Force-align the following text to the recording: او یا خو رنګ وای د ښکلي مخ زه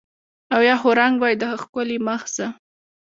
او 0.53 0.59
یا 0.69 0.75
خو 0.81 0.89
رنګ 0.99 1.15
وای 1.19 1.33
د 1.41 1.43
ښکلي 1.61 1.97
مخ 2.07 2.21
زه 2.35 2.47